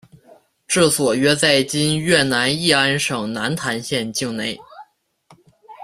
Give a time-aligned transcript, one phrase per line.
[0.67, 4.59] 治所约在今越南乂安省南坛县境内。